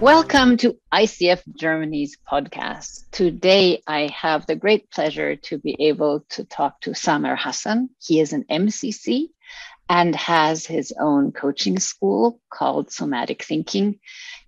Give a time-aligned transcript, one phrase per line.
[0.00, 3.10] Welcome to ICF Germany's podcast.
[3.10, 7.90] Today, I have the great pleasure to be able to talk to Samer Hassan.
[7.98, 9.30] He is an MCC
[9.88, 13.98] and has his own coaching school called Somatic Thinking.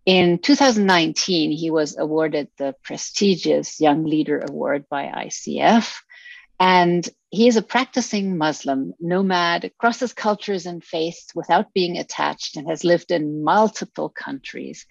[0.06, 5.96] In 2019, he was awarded the prestigious Young Leader Award by ICF.
[6.60, 12.68] And he is a practicing Muslim, nomad, crosses cultures and faiths without being attached, and
[12.68, 14.84] has lived in multiple countries.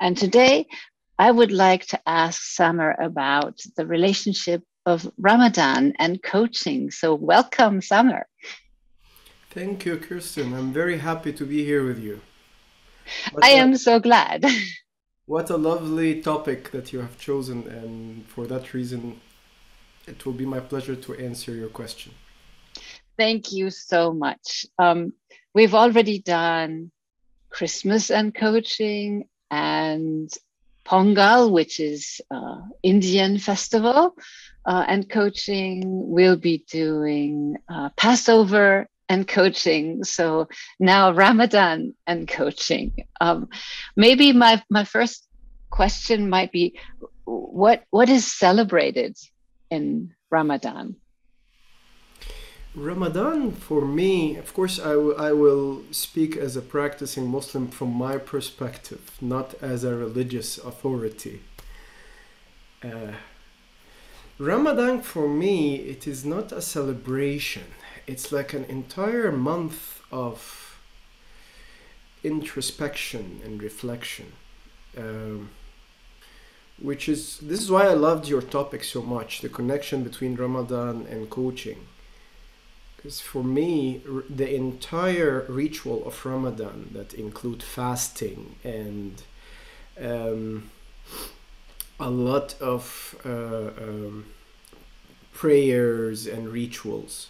[0.00, 0.66] And today,
[1.18, 6.90] I would like to ask Samer about the relationship of Ramadan and coaching.
[6.90, 8.26] So, welcome, Samer.
[9.50, 10.54] Thank you, Kirsten.
[10.54, 12.20] I'm very happy to be here with you.
[13.30, 14.44] What I a, am so glad.
[15.26, 19.20] what a lovely topic that you have chosen, and for that reason,
[20.06, 22.12] it will be my pleasure to answer your question.
[23.16, 24.66] Thank you so much.
[24.78, 25.12] Um,
[25.54, 26.90] we've already done
[27.50, 30.30] Christmas and coaching and
[30.84, 34.16] Pongal, which is uh, Indian festival,
[34.64, 35.82] uh, and coaching.
[35.86, 40.04] We'll be doing uh, Passover and coaching.
[40.04, 40.48] So
[40.80, 43.06] now Ramadan and coaching.
[43.20, 43.48] Um,
[43.94, 45.28] maybe my my first
[45.70, 46.78] question might be,
[47.24, 49.16] what what is celebrated
[49.72, 50.96] in Ramadan?
[52.74, 54.92] Ramadan for me, of course, I,
[55.28, 61.40] I will speak as a practicing Muslim from my perspective, not as a religious authority.
[62.82, 63.12] Uh,
[64.38, 67.66] Ramadan for me, it is not a celebration.
[68.06, 70.78] It's like an entire month of
[72.24, 74.32] introspection and reflection.
[74.96, 75.50] Um,
[76.82, 81.06] which is this is why I loved your topic so much the connection between Ramadan
[81.08, 81.86] and coaching.
[82.96, 89.22] Because for me, the entire ritual of Ramadan that include fasting and
[90.00, 90.70] um,
[91.98, 94.26] a lot of uh, um,
[95.32, 97.28] prayers and rituals.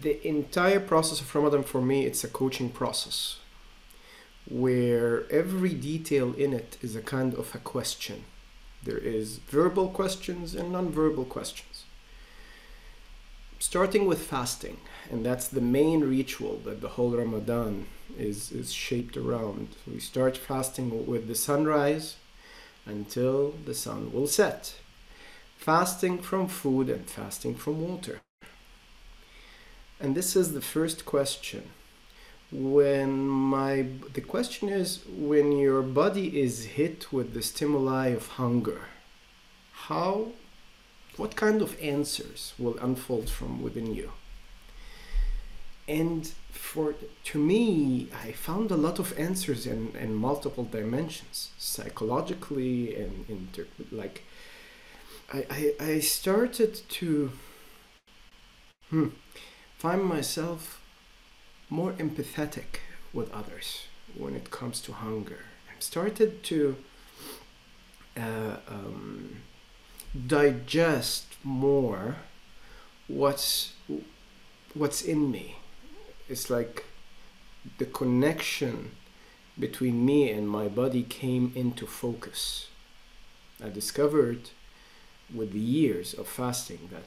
[0.00, 3.36] The entire process of Ramadan for me, it's a coaching process
[4.48, 8.24] where every detail in it is a kind of a question.
[8.82, 11.84] There is verbal questions and non-verbal questions.
[13.58, 14.78] Starting with fasting,
[15.10, 17.86] and that's the main ritual that the whole Ramadan
[18.18, 19.68] is, is shaped around.
[19.90, 22.16] We start fasting with the sunrise
[22.84, 24.74] until the sun will set.
[25.56, 28.20] Fasting from food and fasting from water.
[29.98, 31.70] And this is the first question
[32.54, 38.82] when my the question is when your body is hit with the stimuli of hunger
[39.88, 40.28] how
[41.16, 44.10] what kind of answers will unfold from within you?
[45.86, 46.94] And for
[47.24, 54.22] to me i found a lot of answers in, in multiple dimensions psychologically and like
[55.32, 57.32] I, I i started to
[58.88, 59.08] hmm,
[59.76, 60.80] find myself
[61.70, 62.80] more empathetic
[63.12, 63.86] with others
[64.16, 65.40] when it comes to hunger.
[65.74, 66.76] I've started to
[68.16, 69.42] uh, um,
[70.26, 72.16] digest more
[73.08, 73.72] what's
[74.74, 75.56] what's in me.
[76.28, 76.84] It's like
[77.78, 78.92] the connection
[79.58, 82.68] between me and my body came into focus.
[83.62, 84.50] I discovered
[85.32, 87.04] with the years of fasting that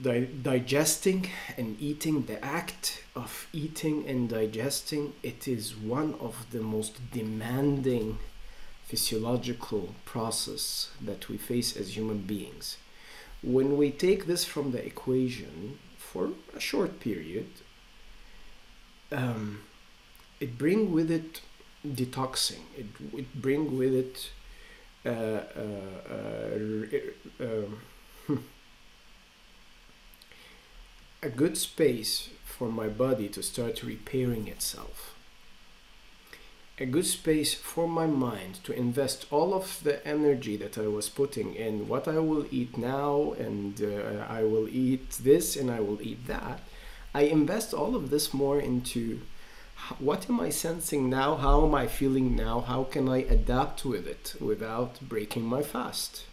[0.00, 6.60] di- digesting and eating, the act of eating and digesting, it is one of the
[6.60, 8.18] most demanding
[8.84, 12.76] physiological process that we face as human beings.
[13.42, 17.48] When we take this from the equation for a short period,
[19.12, 19.60] um,
[20.40, 21.40] it bring with it
[21.86, 22.62] detoxing.
[22.76, 24.30] It it bring with it
[25.06, 26.80] uh, uh,
[27.40, 28.44] uh, um,
[31.22, 35.14] a good space for my body to start repairing itself.
[36.78, 41.10] A good space for my mind to invest all of the energy that I was
[41.10, 45.80] putting in what I will eat now and uh, I will eat this and I
[45.80, 46.60] will eat that.
[47.14, 49.20] I invest all of this more into
[49.98, 51.36] what am I sensing now?
[51.36, 52.60] How am I feeling now?
[52.60, 56.24] How can I adapt with it without breaking my fast?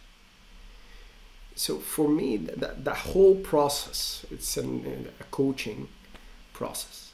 [1.58, 5.88] So for me that, that whole process it's an, a coaching
[6.52, 7.10] process.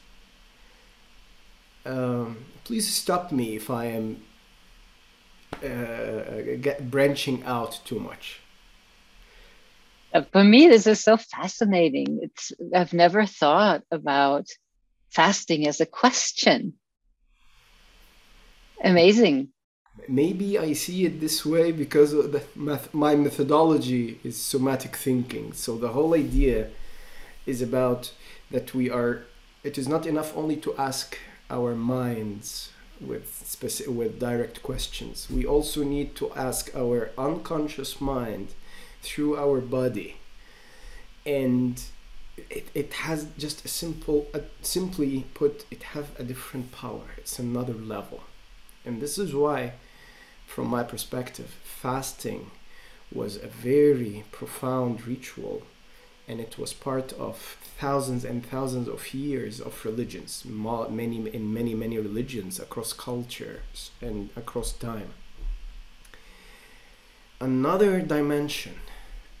[1.83, 4.21] Um, please stop me if i am
[5.63, 8.39] uh, get branching out too much.
[10.13, 12.19] Uh, for me this is so fascinating.
[12.21, 14.45] It's i've never thought about
[15.09, 16.73] fasting as a question.
[18.83, 19.49] Amazing.
[20.07, 22.13] Maybe I see it this way because
[22.93, 25.53] my methodology is somatic thinking.
[25.53, 26.69] So the whole idea
[27.45, 28.11] is about
[28.51, 29.23] that we are.
[29.63, 31.17] It is not enough only to ask
[31.49, 32.71] our minds
[33.01, 35.27] with specific, with direct questions.
[35.29, 38.49] We also need to ask our unconscious mind
[39.01, 40.17] through our body,
[41.25, 41.81] and
[42.37, 44.27] it, it has just a simple,
[44.61, 47.03] simply put, it have a different power.
[47.17, 48.23] It's another level,
[48.85, 49.73] and this is why,
[50.45, 52.51] from my perspective, fasting
[53.11, 55.63] was a very profound ritual
[56.27, 57.37] and it was part of
[57.77, 64.29] thousands and thousands of years of religions many in many many religions across cultures and
[64.35, 65.13] across time.
[67.39, 68.75] Another dimension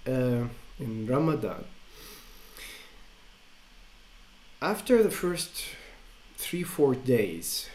[0.05, 0.43] uh,
[0.79, 1.65] in ramadan
[4.61, 5.63] after the first
[6.37, 7.69] three four days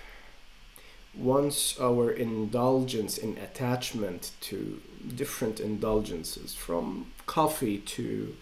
[1.14, 4.80] once our indulgence in attachment to
[5.16, 8.36] different indulgences from coffee to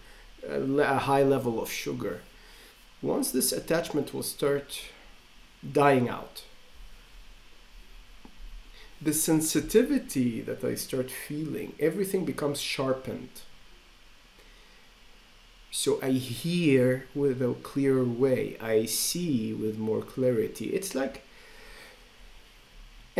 [0.47, 2.21] uh, a high level of sugar.
[3.01, 4.81] Once this attachment will start
[5.71, 6.43] dying out,
[9.01, 13.29] the sensitivity that I start feeling, everything becomes sharpened.
[15.71, 20.67] So I hear with a clearer way, I see with more clarity.
[20.67, 21.23] It's like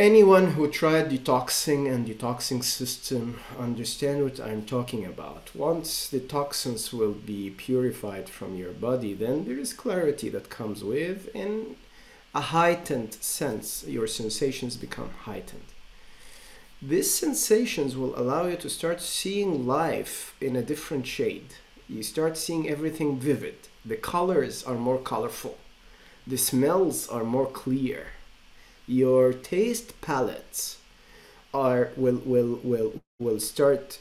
[0.00, 5.54] anyone who tried detoxing and detoxing system understand what i'm talking about.
[5.54, 10.82] Once the toxins will be purified from your body then there is clarity that comes
[10.82, 11.76] with and
[12.34, 15.68] a heightened sense your sensations become heightened.
[16.80, 21.50] These sensations will allow you to start seeing life in a different shade.
[21.90, 23.58] You start seeing everything vivid.
[23.84, 25.58] The colors are more colorful.
[26.26, 28.06] The smells are more clear
[28.90, 30.78] your taste palates
[31.54, 34.00] are will will will will start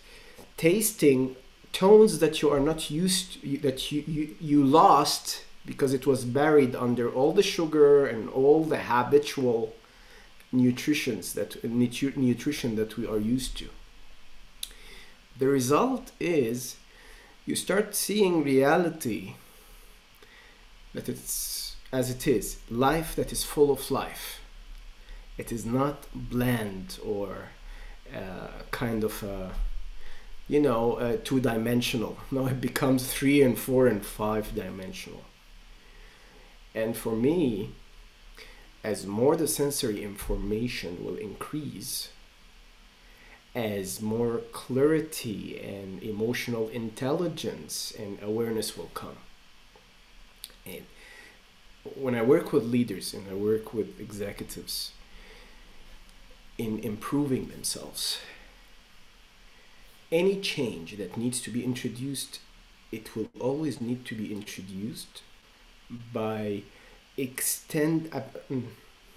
[0.57, 1.36] tasting
[1.71, 6.25] tones that you are not used to, that you, you you lost because it was
[6.25, 9.75] buried under all the sugar and all the habitual
[10.51, 13.69] nutritions that nutri- nutrition that we are used to.
[15.38, 16.77] The result is
[17.45, 19.35] you start seeing reality
[20.94, 24.39] that it's as it is life that is full of life
[25.39, 27.30] it is not bland or
[28.15, 29.50] uh, kind of uh,
[30.47, 35.24] you know uh, two dimensional no it becomes three and four and five dimensional
[36.75, 37.71] and for me
[38.83, 42.09] as more the sensory information will increase
[43.56, 49.18] as more clarity and emotional intelligence and awareness will come.
[50.65, 50.85] And
[51.95, 54.92] when i work with leaders and i work with executives
[56.59, 58.19] in improving themselves.
[60.11, 62.39] Any change that needs to be introduced,
[62.91, 65.23] it will always need to be introduced
[66.13, 66.63] by
[67.17, 68.21] extend uh,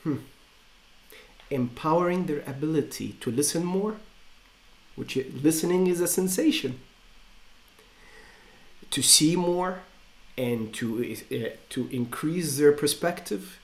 [0.02, 0.16] hmm,
[1.50, 3.96] empowering their ability to listen more,
[4.94, 6.78] which listening is a sensation,
[8.90, 9.80] to see more,
[10.38, 10.86] and to
[11.30, 13.58] uh, to increase their perspective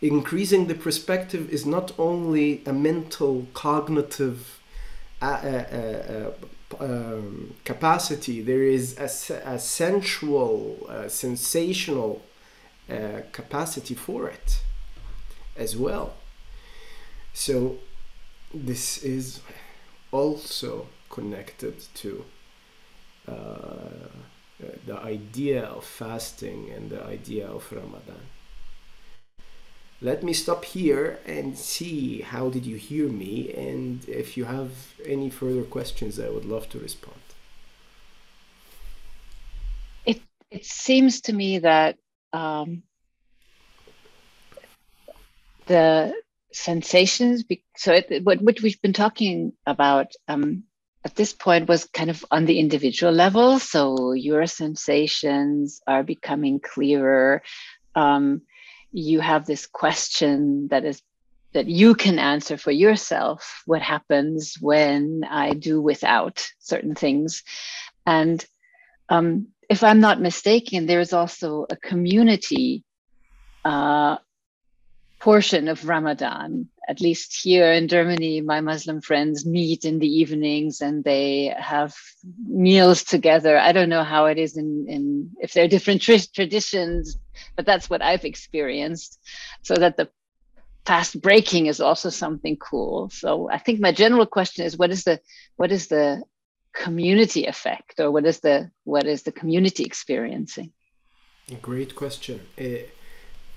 [0.00, 4.60] increasing the perspective is not only a mental cognitive
[5.20, 6.32] uh, uh,
[6.80, 8.40] uh, um, capacity.
[8.40, 12.22] There is a, a sensual uh, sensational
[12.88, 14.60] uh, capacity for it
[15.56, 16.14] as well.
[17.32, 17.78] So
[18.54, 19.40] this is
[20.12, 22.24] also connected to
[23.26, 23.34] uh,
[24.86, 28.20] the idea of fasting and the idea of ramadan
[30.00, 34.70] let me stop here and see how did you hear me and if you have
[35.04, 37.16] any further questions i would love to respond.
[40.06, 41.98] It it seems to me that
[42.32, 42.82] um,
[45.66, 46.14] the
[46.52, 47.44] sensations
[47.76, 50.64] so it, what, what we've been talking about um,
[51.04, 53.58] at this point was kind of on the individual level.
[53.58, 57.42] So your sensations are becoming clearer.
[57.94, 58.42] Um,
[58.92, 61.02] you have this question that is
[61.54, 67.42] that you can answer for yourself what happens when i do without certain things?
[68.06, 68.44] And
[69.08, 72.84] um, if i'm not mistaken there's also a community
[73.64, 74.16] uh,
[75.18, 80.80] portion of ramadan at least here in Germany, my Muslim friends meet in the evenings
[80.80, 81.94] and they have
[82.46, 83.58] meals together.
[83.58, 87.18] I don't know how it is in, in if there are different tr- traditions,
[87.56, 89.20] but that's what I've experienced.
[89.62, 90.08] So that the
[90.86, 93.10] fast breaking is also something cool.
[93.10, 95.20] So I think my general question is what is the
[95.56, 96.22] what is the
[96.74, 100.72] community effect or what is the what is the community experiencing?
[101.60, 102.40] Great question.
[102.58, 102.88] Uh,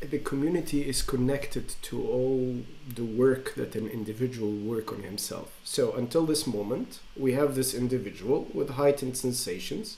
[0.01, 2.58] the community is connected to all
[2.96, 5.51] the work that an individual work on himself.
[5.63, 9.98] So until this moment, we have this individual with heightened sensations,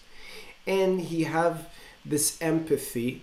[0.67, 1.69] and he have
[2.05, 3.21] this empathy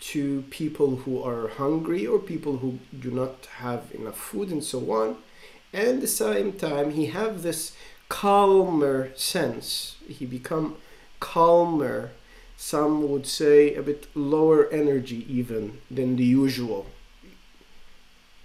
[0.00, 4.90] to people who are hungry or people who do not have enough food and so
[4.92, 5.16] on.
[5.72, 7.74] And at the same time, he have this
[8.08, 9.96] calmer sense.
[10.08, 10.76] He become
[11.20, 12.10] calmer
[12.56, 16.86] some would say a bit lower energy even than the usual.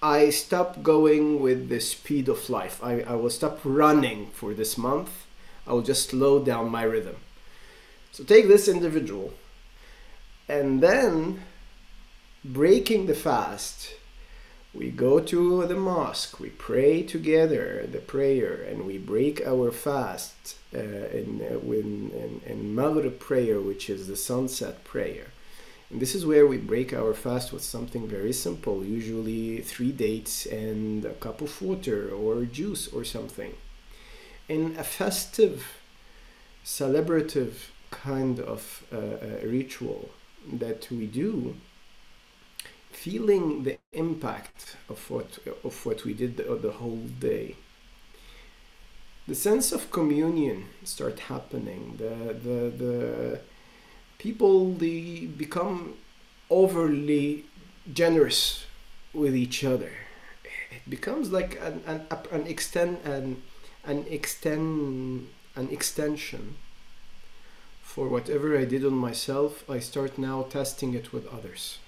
[0.01, 2.79] I stop going with the speed of life.
[2.83, 5.25] I, I will stop running for this month.
[5.67, 7.17] I will just slow down my rhythm.
[8.11, 9.33] So take this individual
[10.47, 11.43] and then
[12.43, 13.93] breaking the fast
[14.79, 20.55] we go to the mosque, we pray together the prayer, and we break our fast
[20.73, 25.27] uh, in, uh, in, in, Maghrib prayer, which is the sunset prayer.
[25.89, 30.45] And this is where we break our fast with something very simple, usually three dates
[30.45, 33.55] and a cup of water or juice or something.
[34.47, 35.77] In a festive,
[36.63, 37.53] celebrative
[37.91, 40.09] kind of uh, uh ritual
[40.53, 41.55] that we do,
[42.99, 47.55] feeling the impact of what of what we did the, the whole day.
[49.25, 51.83] The sense of communion start happening.
[52.03, 52.15] The
[52.47, 53.39] the the
[54.17, 55.93] people they become
[56.49, 57.45] overly
[58.01, 58.65] generous
[59.13, 59.93] with each other.
[60.77, 61.99] It becomes like an an,
[62.37, 63.41] an extend an
[63.85, 66.43] an extend an extension.
[67.81, 71.79] For whatever I did on myself I start now testing it with others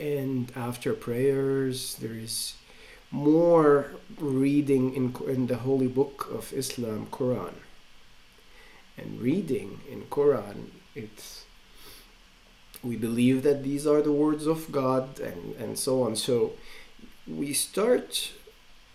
[0.00, 2.54] and after prayers there is
[3.10, 7.54] more reading in, in the holy book of islam quran.
[8.96, 11.44] And reading in quran it's
[12.82, 16.16] we believe that these are the words of god and, and so on.
[16.16, 16.52] So
[17.26, 18.32] we start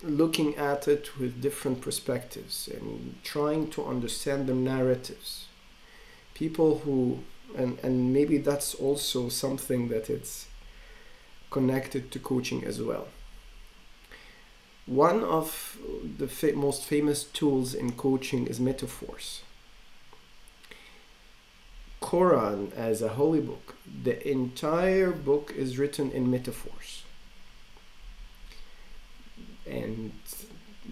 [0.01, 5.47] looking at it with different perspectives and trying to understand the narratives.
[6.33, 7.19] People who
[7.55, 10.47] and, and maybe that's also something that it's
[11.57, 13.07] connected to coaching as well.
[14.85, 15.77] One of
[16.19, 19.41] the fa- most famous tools in coaching is metaphors.
[22.01, 23.75] Quran as a holy book,
[24.07, 26.89] the entire book is written in metaphors.
[29.65, 30.11] And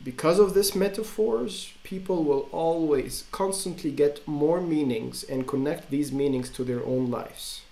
[0.10, 1.54] because of this metaphors,
[1.84, 7.64] people will always constantly get more meanings and connect these meanings to their own lives.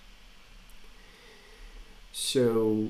[2.12, 2.88] So,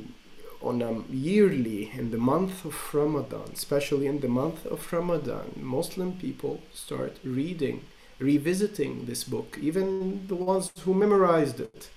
[0.60, 6.14] on a yearly, in the month of Ramadan, especially in the month of Ramadan, Muslim
[6.14, 7.84] people start reading,
[8.18, 11.90] revisiting this book, even the ones who memorized it.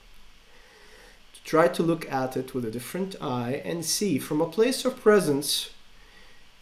[1.34, 4.86] To try to look at it with a different eye and see from a place
[4.86, 5.72] of presence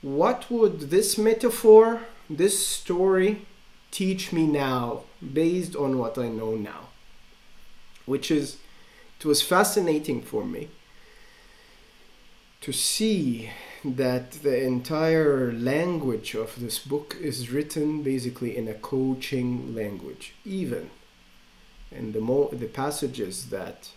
[0.01, 3.46] what would this metaphor, this story,
[3.91, 5.03] teach me now
[5.34, 6.89] based on what I know now?
[8.05, 8.58] Which is
[9.24, 10.68] it was fascinating for me
[12.60, 13.50] to see
[13.86, 20.89] that the entire language of this book is written basically in a coaching language even
[21.92, 23.92] in the mo- the passages that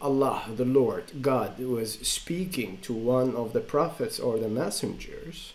[0.00, 5.52] Allah the Lord God was speaking to one of the prophets or the messengers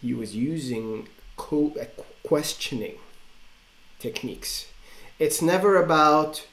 [0.00, 1.74] he was using co-
[2.22, 2.98] questioning
[3.98, 4.66] techniques.
[5.18, 6.46] It's never about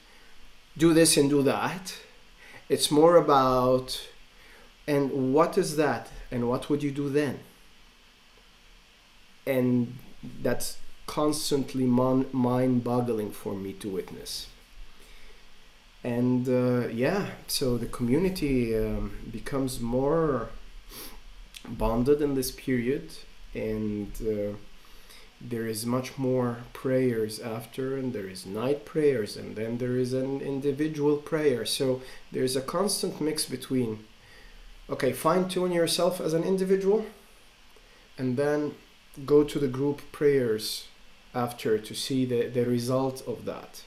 [0.76, 1.96] do this and do that.
[2.68, 4.08] It's more about,
[4.86, 6.10] and what is that?
[6.30, 7.40] And what would you do then?
[9.46, 9.98] And
[10.42, 14.48] that's constantly mon- mind boggling for me to witness.
[16.02, 20.50] And uh, yeah, so the community um, becomes more
[21.68, 23.10] bonded in this period
[23.54, 24.10] and.
[24.20, 24.56] Uh,
[25.40, 30.12] there is much more prayers after and there is night prayers and then there is
[30.12, 31.66] an individual prayer.
[31.66, 34.04] So there's a constant mix between
[34.88, 37.06] okay fine tune yourself as an individual
[38.18, 38.74] and then
[39.24, 40.88] go to the group prayers
[41.34, 43.82] after to see the, the result of that.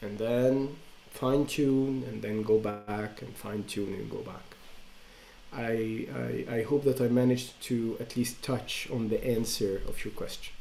[0.00, 0.76] And then
[1.10, 4.56] fine tune and then go back and fine tune and go back.
[5.52, 6.06] I,
[6.50, 10.12] I, I hope that I managed to at least touch on the answer of your
[10.12, 10.52] question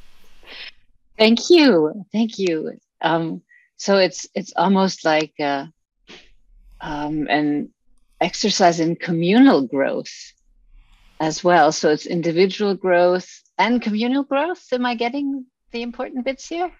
[1.21, 2.79] Thank you, thank you.
[2.99, 3.43] Um,
[3.77, 5.67] so it's it's almost like uh,
[6.81, 7.69] um, an
[8.19, 10.15] exercise in communal growth
[11.19, 11.71] as well.
[11.71, 14.63] So it's individual growth and communal growth.
[14.71, 16.71] Am I getting the important bits here?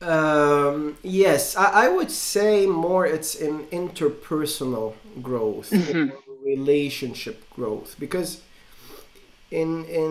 [0.00, 6.16] Um, yes, I, I, would say more it's in interpersonal growth, mm-hmm.
[6.44, 8.40] relationship growth, because
[9.50, 10.08] in in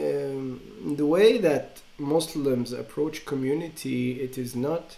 [0.00, 4.96] um, the way that Muslims approach community, it is not.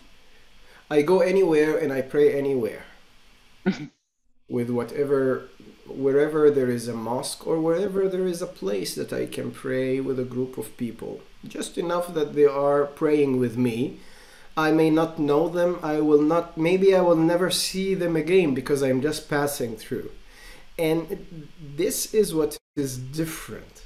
[0.91, 2.85] I go anywhere and I pray anywhere,
[4.49, 5.49] with whatever,
[5.87, 10.01] wherever there is a mosque or wherever there is a place that I can pray
[10.01, 14.01] with a group of people, just enough that they are praying with me
[14.57, 15.79] I may not know them.
[15.83, 20.11] I will not, maybe I will never see them again because I'm just passing through.
[20.79, 23.83] And this is what is different.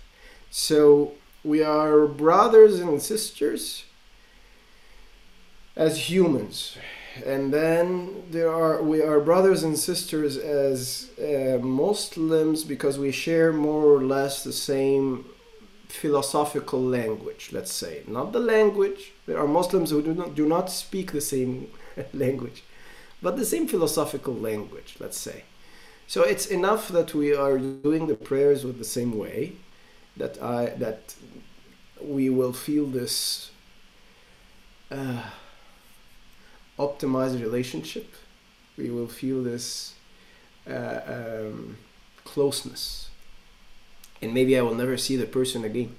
[0.50, 1.12] So
[1.42, 3.84] we are brothers and sisters
[5.74, 6.76] as humans.
[7.24, 13.52] And then there are we are brothers and sisters as uh, Muslims because we share
[13.52, 15.24] more or less the same
[15.88, 18.02] philosophical language, let's say.
[18.08, 19.12] Not the language.
[19.26, 21.70] There are Muslims who do not, do not speak the same
[22.12, 22.64] language,
[23.22, 25.44] but the same philosophical language, let's say.
[26.06, 29.52] So it's enough that we are doing the prayers with the same way
[30.16, 31.14] that I that
[32.00, 33.50] we will feel this
[34.90, 35.22] uh,
[36.78, 38.12] optimized relationship.
[38.76, 39.94] We will feel this
[40.68, 41.78] uh, um,
[42.24, 43.08] closeness
[44.24, 45.94] and maybe I will never see the person again.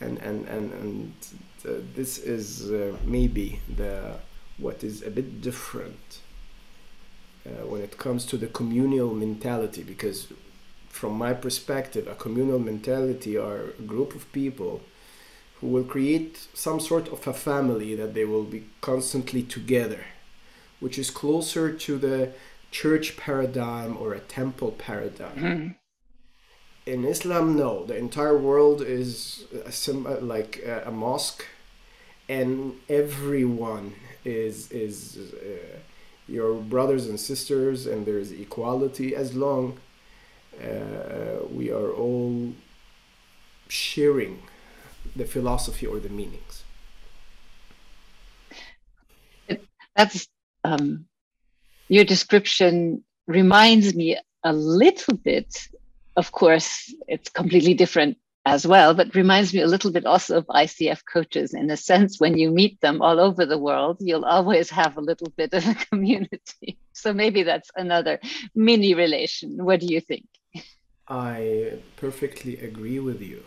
[0.00, 1.14] And and and and
[1.64, 4.16] uh, this is uh, maybe the
[4.58, 6.20] what is a bit different
[7.46, 10.32] uh, when it comes to the communal mentality because
[10.88, 14.80] from my perspective a communal mentality are a group of people
[15.60, 20.04] who will create some sort of a family that they will be constantly together
[20.80, 22.32] which is closer to the
[22.70, 25.68] church paradigm or a temple paradigm mm-hmm
[26.86, 27.84] in Islam, no.
[27.84, 31.44] The entire world is a, like a, mosque,
[32.28, 35.78] and everyone is is uh,
[36.28, 39.78] your brothers and sisters, and there is equality as long
[40.62, 42.52] uh, we are all
[43.68, 44.42] sharing
[45.14, 46.64] the philosophy or the meanings.
[49.94, 50.28] That's
[50.64, 51.06] um,
[51.88, 55.68] your description reminds me a little bit
[56.16, 60.46] of course, it's completely different as well, but reminds me a little bit also of
[60.46, 64.70] ICF coaches in a sense when you meet them all over the world, you'll always
[64.70, 66.78] have a little bit of a community.
[66.92, 68.20] So maybe that's another
[68.54, 69.64] mini relation.
[69.64, 70.26] What do you think?
[71.08, 73.42] I perfectly agree with you.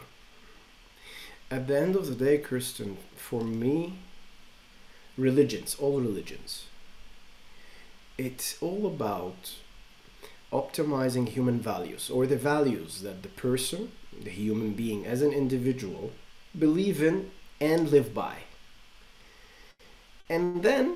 [1.49, 3.99] At the end of the day, Kirsten, for me,
[5.17, 6.65] religions, all religions,
[8.17, 9.55] it's all about
[10.51, 13.91] optimizing human values or the values that the person,
[14.23, 16.12] the human being as an individual,
[16.58, 18.36] believe in and live by.
[20.29, 20.95] And then,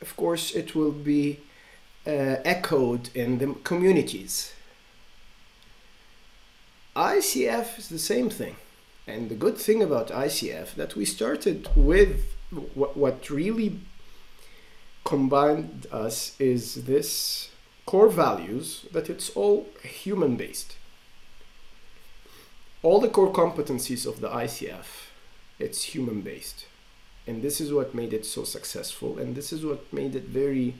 [0.00, 1.40] of course, it will be
[2.06, 4.52] uh, echoed in the communities.
[6.94, 8.56] ICF is the same thing.
[9.06, 12.34] And the good thing about ICF that we started with
[12.74, 13.78] what, what really
[15.04, 17.50] combined us is this
[17.86, 20.76] core values that it's all human based.
[22.86, 25.08] All the core competencies of the ICF,
[25.58, 26.66] it's human based.
[27.26, 30.76] And this is what made it so successful, and this is what made it very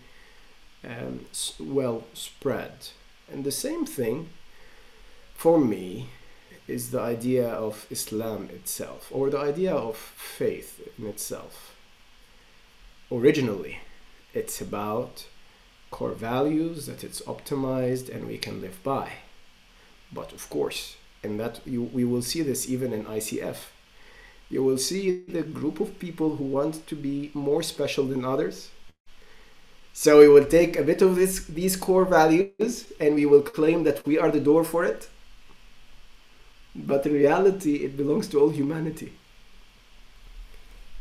[0.84, 1.24] um,
[1.58, 2.74] well spread.
[3.28, 4.28] And the same thing
[5.34, 6.10] for me
[6.68, 11.74] is the idea of Islam itself, or the idea of faith in itself.
[13.10, 13.80] Originally,
[14.32, 15.26] it's about
[15.90, 19.10] core values that it's optimized and we can live by
[20.12, 23.58] but of course and that you, we will see this even in icf
[24.48, 28.70] you will see the group of people who want to be more special than others.
[29.92, 33.84] So we will take a bit of this these core values and we will claim
[33.84, 35.08] that we are the door for it.
[36.74, 39.12] But in reality it belongs to all humanity.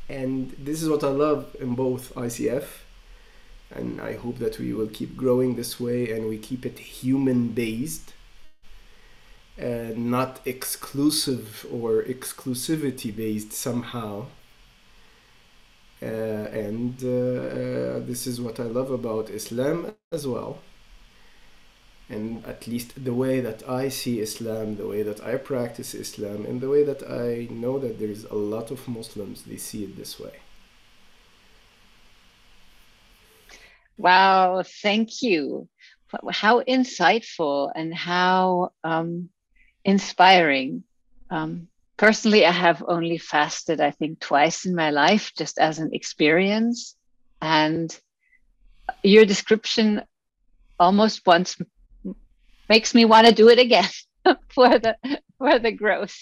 [0.07, 2.65] And this is what i love in both icf
[3.71, 7.49] and I hope that we will keep growing this way and we keep it human
[7.49, 8.13] based
[9.61, 14.25] uh, not exclusive or exclusivity based somehow.
[16.01, 20.59] Uh, and uh, uh, this is what I love about Islam as well.
[22.09, 26.45] And at least the way that I see Islam, the way that I practice Islam,
[26.45, 29.85] and the way that I know that there is a lot of Muslims, they see
[29.85, 30.33] it this way.
[33.97, 35.69] Wow, thank you
[36.31, 39.29] how insightful and how um,
[39.85, 40.83] inspiring.
[41.29, 45.91] Um, personally, I have only fasted, I think, twice in my life, just as an
[45.93, 46.97] experience.
[47.41, 47.97] And
[49.03, 50.01] your description
[50.79, 51.57] almost once
[52.67, 53.89] makes me want to do it again
[54.49, 54.97] for the
[55.37, 56.17] for the growth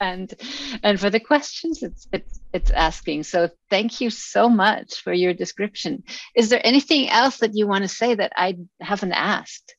[0.00, 0.34] and
[0.82, 5.32] and for the questions it's it's it's asking so thank you so much for your
[5.32, 6.02] description
[6.34, 9.76] is there anything else that you want to say that i haven't asked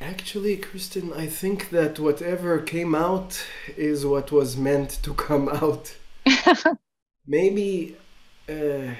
[0.00, 3.44] actually Kirsten i think that whatever came out
[3.76, 5.96] is what was meant to come out
[7.26, 7.96] maybe
[8.48, 8.94] uh,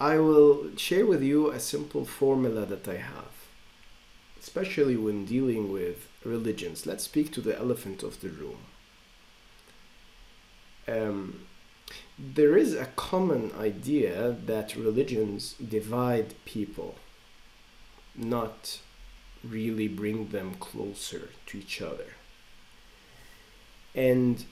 [0.00, 3.34] i will share with you a simple formula that i have
[4.44, 6.84] especially when dealing with religions.
[6.84, 8.58] Let's speak to the elephant of the room.
[10.86, 11.46] Um,
[12.18, 16.96] there is a common idea that religions divide people,
[18.16, 18.80] not
[19.42, 22.14] really bring them closer to each other.
[23.94, 24.44] And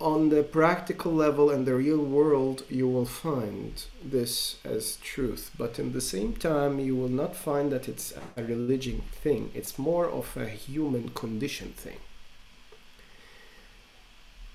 [0.00, 5.50] on the practical level and the real world, you will find this as truth.
[5.58, 9.50] But in the same time, you will not find that it's a religion thing.
[9.54, 11.98] It's more of a human condition thing.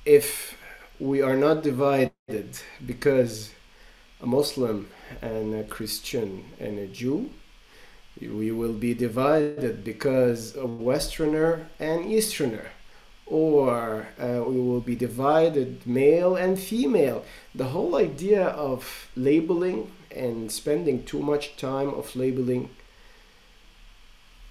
[0.03, 0.57] If
[0.99, 3.51] we are not divided because
[4.21, 4.89] a Muslim
[5.21, 7.29] and a Christian and a Jew,
[8.21, 12.71] we will be divided because a Westerner and Easterner
[13.25, 17.25] or uh, we will be divided male and female.
[17.55, 22.69] The whole idea of labeling and spending too much time of labeling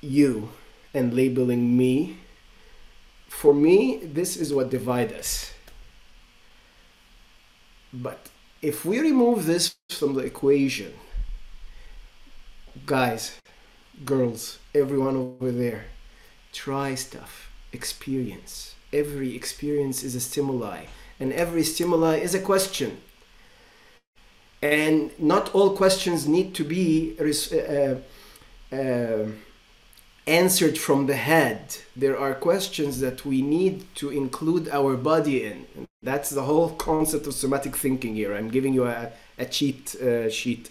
[0.00, 0.50] you
[0.92, 2.18] and labeling me,
[3.28, 5.54] for me, this is what divides us.
[7.92, 8.28] But
[8.64, 10.94] if we remove this from the equation,
[12.86, 13.38] guys,
[14.06, 15.84] girls, everyone over there,
[16.50, 18.74] try stuff experience.
[18.90, 20.86] Every experience is a stimuli,
[21.20, 22.96] and every stimuli is a question.
[24.62, 27.96] And not all questions need to be uh,
[28.74, 29.26] uh,
[30.26, 31.76] answered from the head.
[31.96, 35.66] There are questions that we need to include our body in.
[36.02, 38.34] That's the whole concept of somatic thinking here.
[38.34, 40.70] I'm giving you a, a cheat uh, sheet.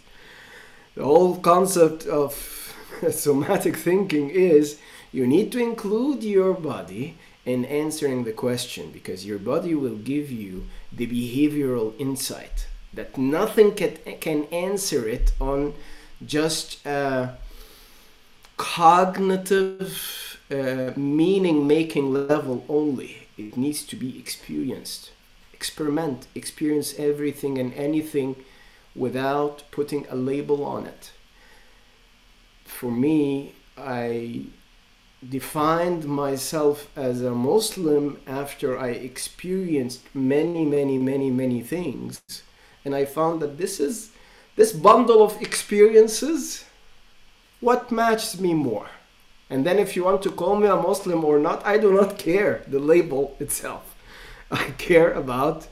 [0.95, 2.33] The whole concept of
[3.11, 4.79] somatic thinking is
[5.11, 10.31] you need to include your body in answering the question because your body will give
[10.31, 15.73] you the behavioral insight that nothing can, can answer it on
[16.25, 17.35] just a
[18.57, 23.27] cognitive uh, meaning making level only.
[23.37, 25.11] It needs to be experienced.
[25.53, 28.35] Experiment, experience everything and anything
[28.95, 31.11] without putting a label on it.
[32.65, 34.45] For me, I
[35.27, 42.21] defined myself as a Muslim after I experienced many, many, many, many things.
[42.85, 44.11] And I found that this is
[44.55, 46.65] this bundle of experiences
[47.63, 48.89] what matches me more.
[49.49, 52.17] And then if you want to call me a Muslim or not, I do not
[52.17, 53.95] care the label itself.
[54.51, 55.67] I care about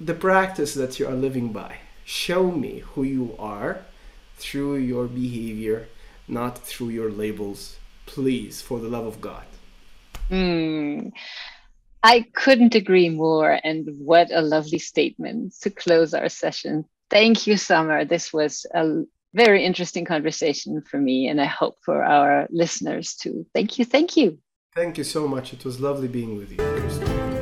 [0.00, 1.78] the practice that you are living by.
[2.04, 3.84] Show me who you are
[4.36, 5.88] through your behavior,
[6.26, 9.44] not through your labels please, for the love of God.
[10.30, 11.12] Mm,
[12.02, 13.58] I couldn't agree more.
[13.64, 16.84] And what a lovely statement to close our session.
[17.10, 18.04] Thank you, Samer.
[18.04, 23.46] This was a very interesting conversation for me, and I hope for our listeners too.
[23.52, 23.84] Thank you.
[23.84, 24.38] Thank you.
[24.74, 25.52] Thank you so much.
[25.52, 27.33] It was lovely being with you,